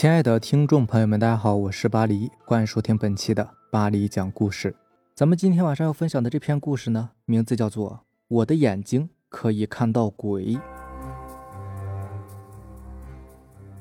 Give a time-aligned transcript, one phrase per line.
[0.00, 4.74] 亲爱的听众朋友们，大家好，我是巴黎，欢迎收听本期的巴黎讲故事。
[5.14, 7.90] 咱们今天晚上要分享的这篇故事呢，名字叫做
[8.28, 10.54] 《我的眼睛可以看到鬼》。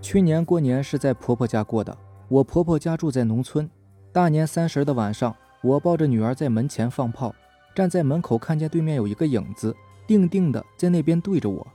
[0.00, 1.98] 去年过年是在婆婆家过的，
[2.28, 3.68] 我婆婆家住在农村。
[4.12, 5.34] 大年三十的晚上，
[5.64, 7.34] 我抱着女儿在门前放炮，
[7.74, 9.74] 站在门口看见对面有一个影子，
[10.06, 11.66] 定定的在那边对着我，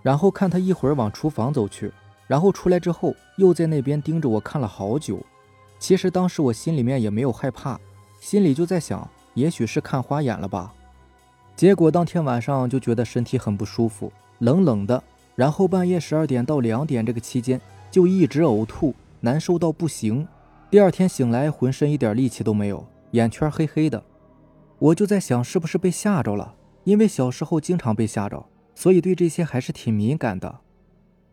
[0.00, 1.92] 然后看他一会儿往厨房走去。
[2.30, 5.20] 然后出来之后，又在那边盯着我看了好久。
[5.80, 7.76] 其实当时我心里面也没有害怕，
[8.20, 10.72] 心里就在想，也许是看花眼了吧。
[11.56, 15.02] 结果当天晚上就觉得身体很不舒服，冷冷的。
[15.34, 20.24] 然后半夜十二点到两点这个期间，就一直呕吐，难受到不行。
[20.70, 24.00] 第二天醒来，浑身一点力气都没有，眼圈黑黑的。
[24.78, 26.54] 我就在想，是不是被吓着了？
[26.84, 30.60] 因为小时候经常被吓着，所以对这些还是挺敏感的。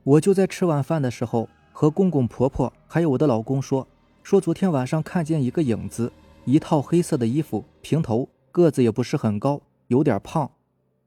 [0.08, 3.86] 我就在吃晚饭的时候，和公公婆婆还有我的老公说，
[4.23, 6.14] 说昨天晚上看见一个影子，
[6.45, 10.49] 一套黑色的衣服，平头，个子也不是很高，有点胖。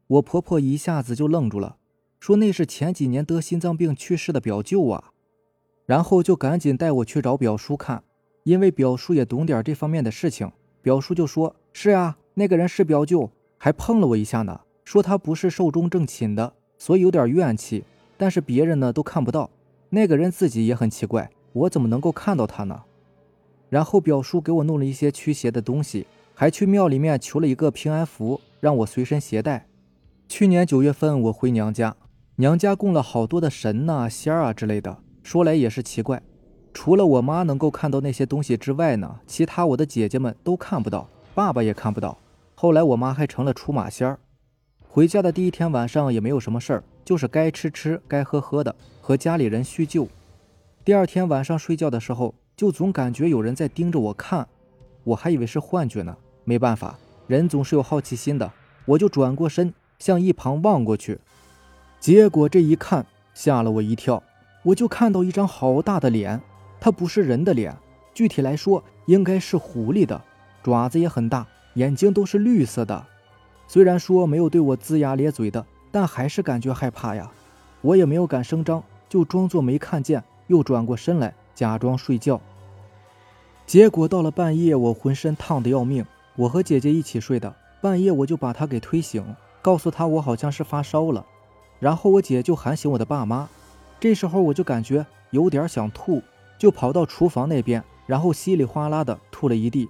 [0.07, 1.79] 我婆婆一下子就愣住了，
[2.19, 5.13] 说那是前几年得心脏病去世的表舅啊，
[5.87, 8.05] 然后就赶紧带我去找表叔看，
[8.45, 10.53] 因为表叔也懂点这方面的事情。
[10.83, 17.83] 表叔就说：“是啊，那个人是表舅，还碰了我一下呢，说他不是寿终正寝的，所以有点怨气。”
[18.21, 19.49] 但是别人呢都看不到，
[19.89, 22.83] 那个人自己也很奇怪，我怎么能够看到他呢？
[23.71, 29.67] 然后表叔给我弄了一些驱邪的东西，还去庙里面求了一个平安符，让我随身携带。
[30.29, 31.97] 去年九月份我回娘家，
[32.37, 34.99] 娘家供了好多的神呐、仙儿啊之类的。
[35.23, 36.23] 说来也是奇怪，
[36.75, 42.19] 除了我妈能够看到那些东西之外呢，其他我的姐姐们都看不到，爸爸也看不到。
[42.55, 44.19] 后来我妈还成了出马仙儿。
[44.87, 46.85] 回家的第一天晚上也没有什么事儿。
[47.11, 50.07] 就是该吃吃，该喝喝的，和家里人叙旧。
[50.85, 54.47] 第二天晚上睡觉的时候，就总感觉有人在盯着我看，
[55.03, 56.17] 我还以为是幻觉呢。
[56.45, 56.97] 没办法，
[57.27, 58.53] 人总是有好奇心的，
[58.85, 61.19] 我就转过身向一旁望过去。
[61.99, 63.05] 结果这一看，
[63.35, 64.23] 吓了我一跳，
[64.63, 66.41] 我就看到一张好大的脸，
[66.79, 67.77] 它不是人的脸，
[68.15, 70.23] 具体来说应该是狐狸的，
[70.63, 73.05] 爪子也很大，眼睛都是绿色的。
[73.67, 75.67] 虽然说没有对我龇牙咧嘴的。
[75.91, 77.31] 但还是感觉害怕呀，
[77.81, 82.41] 我也没有敢声张，就装作没看见，又转过身来假装睡觉。
[83.67, 86.05] 结果到了半夜，我浑身烫得要命。
[86.37, 89.25] 我和姐姐一起睡的，半夜我就把她给推醒，
[89.63, 91.25] 告诉她我好像是发烧了。
[91.79, 93.49] 然后我姐就喊醒我的爸妈。
[93.99, 96.23] 这时候我就感觉有点想吐，
[96.59, 99.89] 就跑到厨房那边，然后稀里哗啦的吐了一地。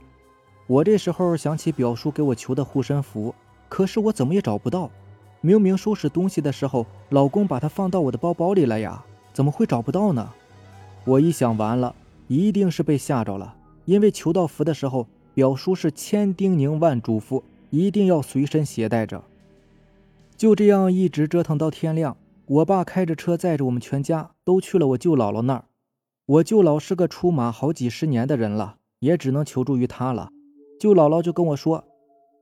[0.66, 3.34] 我这时候想起表叔给我求的护身符，
[3.68, 4.90] 可是我怎么也找不到。
[5.42, 9.02] 明明收拾东西的时候，老公把它放到我的包包里了呀，
[9.32, 10.30] 怎么会找不到呢？
[11.04, 11.94] 我一想，完了，
[12.28, 13.56] 一定是被吓着了。
[13.86, 19.24] 因为求到符的时候，表叔是千叮咛万嘱咐，一定要随身携带着。
[20.36, 25.64] 就这样一直折腾到天亮，我爸开着车载着我们全家都去了我舅姥姥那儿。
[26.26, 30.30] 我舅姥是个出马好几十年的人了，也只能求助于他了。
[30.78, 31.84] 舅姥姥就跟我说：“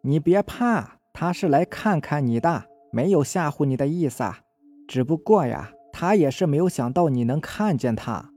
[0.03, 4.41] 你别怕，他是来看看你的。”没有吓唬你的意思啊，
[4.87, 8.31] 只不过呀，他也是没有想到你能看见他。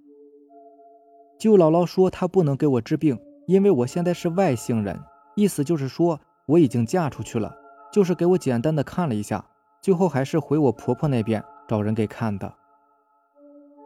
[1.40, 5.00] 舅姥姥说她不能给我治病，因为我现在是外星人，
[5.36, 7.56] 意思就是说我已经嫁出去了。
[7.92, 9.44] 就是给我简单的看了一下，
[9.82, 12.54] 最后还是回我婆婆那边找人给看的。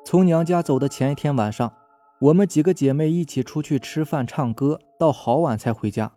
[0.06, 1.74] 从娘家走的前一天晚上，
[2.20, 6.12] 我们几个姐妹一起出去吃饭唱歌，到好晚才回家，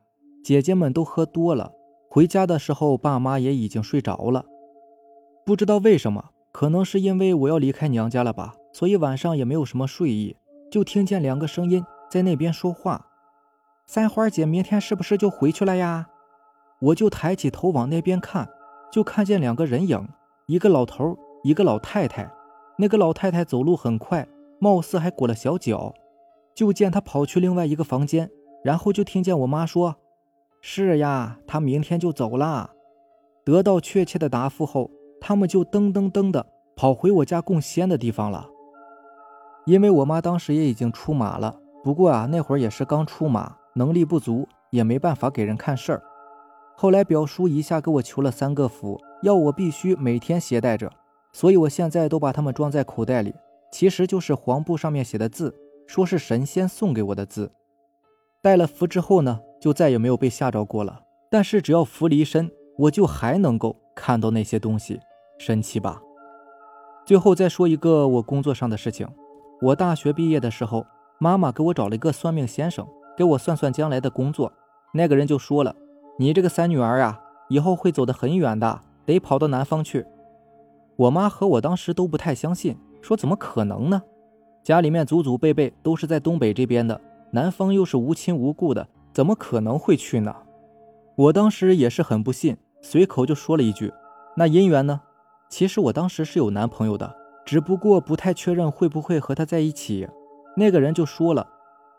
[0.44, 1.72] 姐姐们都喝多了。
[2.18, 4.44] 回家的时候，爸妈也已经睡着了。
[5.46, 10.34] 不知道为什么，可能是因为我要离开娘家了吧，所以晚上也没有什么睡意。
[10.68, 13.06] 就听见两个声音在那边说话
[13.86, 16.08] ：“三花姐明天是不是就回去了呀？”
[16.82, 18.48] 我就抬起头往那边看，
[18.90, 20.08] 就看见两个人影，
[20.48, 22.28] 一个老头，一个老太太。
[22.78, 24.26] 那个老太太走路很快，
[24.58, 25.94] 貌似还裹了小脚。
[26.52, 28.28] 就见她跑去另外一个房间，
[28.64, 29.94] 然后就听见我妈说。
[30.60, 32.70] 是呀，他明天就走了。
[33.44, 34.90] 得到确切的答复后，
[35.20, 36.46] 他们就噔噔噔的
[36.76, 38.48] 跑回我家供仙的地方了。
[39.64, 46.02] 因为我妈当时也已经出马了，不过啊，那会儿也是刚出马，能力不足，也没办法给人看事儿。
[46.76, 50.90] 后来表叔一下给我求了三个符，要我必须每天携带着，
[51.32, 53.34] 所以我现在都把它们装在口袋里。
[53.70, 55.54] 其实就是黄布上面写的字，
[55.86, 57.52] 说是神仙送给我的字。
[58.40, 59.40] 带了符之后呢？
[59.60, 61.00] 就再也没有被吓着过了。
[61.30, 65.00] 但是只要符离身，我就还能够看到那些东西，
[65.38, 66.00] 神奇吧？
[67.04, 69.08] 最后再说一个我工作上的事情。
[69.60, 70.86] 我大学毕业的时候，
[71.18, 74.52] 妈妈给我找了一个算命先生，给我算算将来的工作。
[74.94, 75.74] 那个人就说了
[76.18, 80.06] ：“你这个三女儿啊，以后会走得很远的，得跑到南方去。”
[80.96, 84.02] 我妈和我当时都不太相信，说：“怎么可能呢？
[84.62, 87.00] 家里面祖祖辈辈都是在东北这边的，
[87.32, 88.86] 南方又是无亲无故的，
[89.18, 90.32] 怎么可能会去呢？”
[91.18, 93.92] 我当时也是很不信，随口就说了一句
[94.38, 95.00] ：“那姻缘呢？”
[95.50, 97.16] 其实我当时是有男朋友的。
[97.44, 100.06] 只不过不太确认会不会和他在一起，
[100.56, 101.48] 那个人就说了，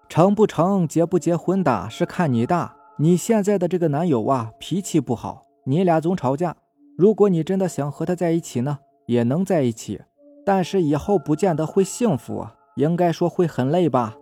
[0.07, 2.77] 成不成、结不结婚的是看你大。
[2.99, 6.55] 你现在的这个男友啊，脾气不好，你俩总吵架。
[6.97, 10.03] 如果你真的想和他在一起呢，也能在一起，
[10.45, 14.15] 但是以后不见得会幸福，应该说会很累吧。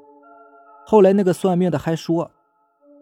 [0.88, 2.32] 后来那个算命的还说，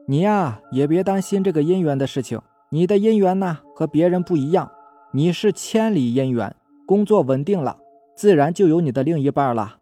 [0.08, 4.72] 你呀也别担心这个姻缘的事情，你的姻缘呢和别人不一样，
[5.12, 6.56] 你是千里姻缘，
[6.86, 7.78] 工作稳定了。
[8.16, 9.78] 自然就有你的另一半了，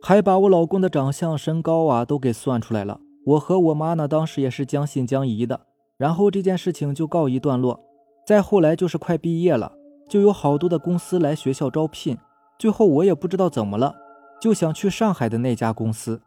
[0.00, 3.00] 还把我老公的长相、身高啊都给算出来了。
[3.26, 5.60] 我和我妈呢，当时也是将信将疑的。
[5.96, 7.80] 然后这件事情就告一段落。
[8.26, 9.72] 再后来就是快毕业了，
[10.08, 12.16] 就有好多的公司来学校招聘。
[12.58, 13.94] 最后我也不知道怎么了，
[14.40, 16.22] 就想去上海的那家公司。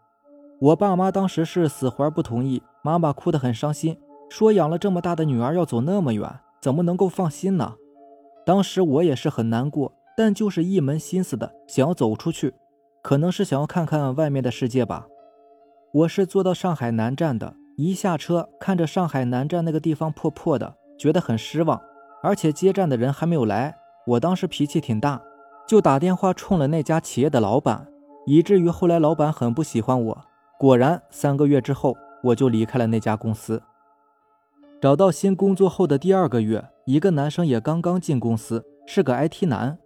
[0.60, 3.98] 我爸妈当时是死活不同意，妈妈哭得很伤心，
[4.30, 7.74] 说养了这么大的女儿要走那么远，怎么能够放心呢？
[8.46, 9.92] 当时我也是很难过。
[10.16, 12.56] 但就是一门心思的想要走出去，
[13.04, 15.06] 可能是想要看看外面的世界吧。
[15.94, 21.80] 我是坐到上海南站的，一下车看着上海南站那个地方破破的，觉得很失望，
[22.24, 23.76] 而且接站的人还没有来。
[24.08, 25.22] 我当时脾气挺大，
[25.68, 27.88] 就打电话冲了那家企业的老板，
[28.26, 30.26] 以至于后来老板很不喜欢我。
[30.58, 33.62] 果然，三个月之后我就离开了那家公司。
[34.80, 39.78] 找到新工作后的第二个月，一个男生也刚刚进公司，是个 IT 男。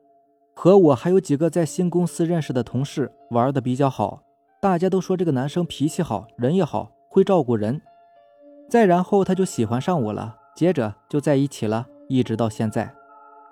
[0.53, 4.21] 和我还有几个在新公司认识的同事玩的比较好，
[4.61, 7.81] 大家都说这个男生脾气好，人也好，会照顾人。
[8.69, 12.93] 再然后他就喜欢上我了，接着就在一起了，一直到现在。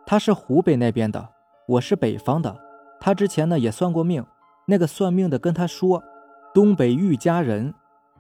[0.05, 1.29] 他是湖北那边的，
[1.67, 2.55] 我是北方的。
[2.99, 4.25] 他之前呢也算过命，
[4.67, 6.03] 那个算命的跟他说
[6.53, 7.73] 东北遇佳人，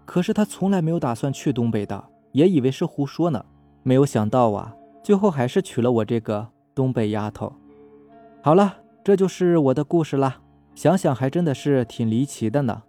[0.09, 3.45] 可是他从来没有打算去东北的，也以为是胡说呢。
[3.83, 7.53] 没有想到啊，最后还是娶了我这个东北丫头。
[8.41, 10.41] 好了，这就是我的故事了。
[10.73, 12.81] 想想还真的是挺离奇的呢。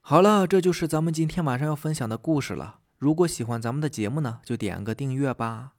[0.00, 2.78] 好了，这就是咱们今天晚上要分享的故事了。
[2.96, 5.72] 如果喜欢咱们的节目呢，就点个订阅吧。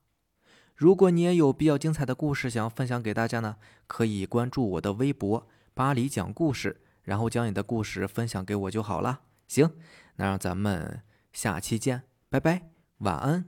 [0.76, 3.56] 如果你也有比较精彩的故事想要分享给大家呢，
[3.88, 9.22] 可以关注我的微博“巴黎讲故事”，然后将你的故事分享给我就好了。
[9.48, 9.70] 行，
[10.16, 11.02] 那让咱们
[11.32, 12.70] 下期见，拜拜，
[13.00, 13.46] 晚安。